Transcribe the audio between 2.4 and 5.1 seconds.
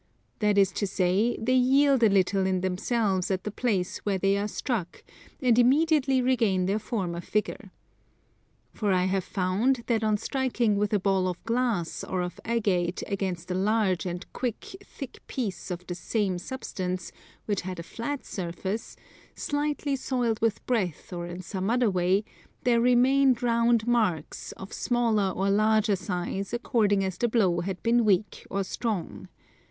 in themselves at the place where they are struck,